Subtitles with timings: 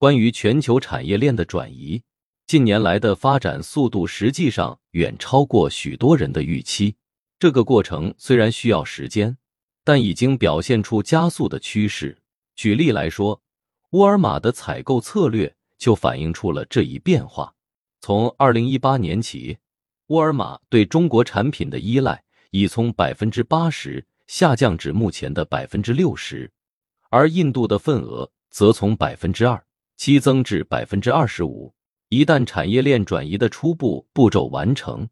[0.00, 2.02] 关于全球产业链的转移，
[2.46, 6.96] 近年来的发展速度实际上远超过许多人的预期。
[7.38, 9.36] 这个过程虽然需要时间，
[9.84, 12.16] 但已经表现出加速的趋势。
[12.56, 13.42] 举例来说，
[13.90, 17.52] 沃尔玛的采购策略就反映出了这一变化。
[18.00, 19.58] 从二零一八年起，
[20.06, 26.50] 沃尔玛对中国产品的依赖已从百分之八十下降至目前的百分之六十，
[27.10, 29.62] 而印度的份额则从百分之二
[30.00, 31.74] 激增至百分之二十五。
[32.08, 35.06] 一旦产业链转移的初步步骤完成，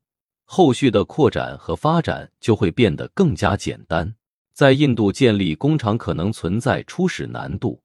[0.47, 4.15] 后续的扩展和发展就会变得更加简单。
[4.55, 7.83] 在印度建立工厂可能存在初始难度，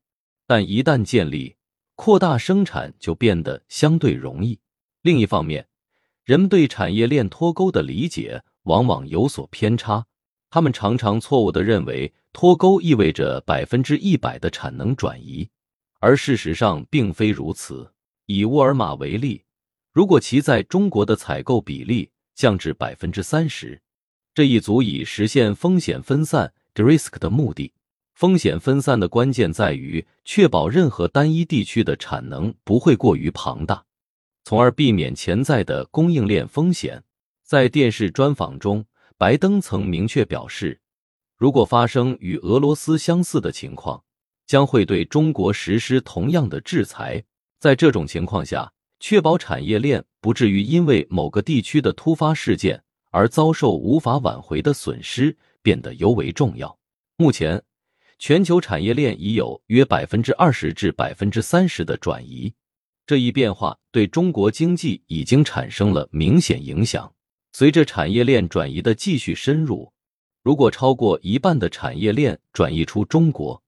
[0.47, 1.57] 但一旦建立，
[1.95, 4.57] 扩大生产就变得相对容易。
[5.01, 5.67] 另一方面，
[6.23, 10.05] 人们对产业链脱钩的理解往往有所偏差，
[10.49, 15.49] 他们常常错误地认为脱钩意味着百分之一百的产能转移，
[16.03, 17.89] 而事实上并非如此。
[18.25, 19.45] 以沃尔玛为例，
[19.93, 23.81] 如果其在中国的采购比例降至百分之三十，
[24.33, 26.53] 这一足以实现风险分散。
[26.75, 27.71] de-risk 的目的，
[28.15, 33.85] 风险分散的关键在于确保任何单一地区的产能不会过于庞大，
[34.43, 37.01] 从而避免潜在的供应链风险。
[37.43, 38.85] 在电视专访中，
[39.17, 40.81] 拜登曾明确表示，
[41.37, 44.03] 如果发生与俄罗斯相似的情况，
[44.53, 47.23] 将会对中国实施同样的制裁。
[47.59, 55.35] 在这种情况下，确保产业链不至于因为某个地区的突发事件而遭受无法挽回的损失。
[55.63, 56.77] 变得尤为重要。
[57.15, 57.63] 目前，
[58.19, 62.53] 全球产业链已有约百分之二十至百分之三十的转移，
[63.07, 67.11] 这一变化对中国经济已经产生了明显影响。
[67.53, 69.91] 随着产业链转移的继续深入，
[70.43, 73.62] 如果超过一半的产业链转移出中国，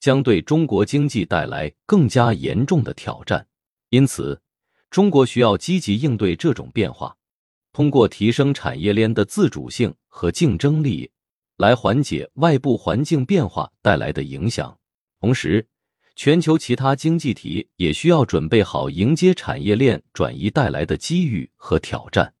[0.00, 3.46] 将对中国经济带来更加严重的挑战。
[3.90, 4.40] 因此，
[4.90, 7.16] 中国需要积极应对这种变化，
[7.72, 11.10] 通过提升产业链的自主性和竞争力。
[11.56, 14.78] 来缓解外部环境变化带来的影响，
[15.20, 15.66] 同时，
[16.14, 22.34] 全球其他经济体也需要准备好迎接产业链转移带来的机遇和挑战。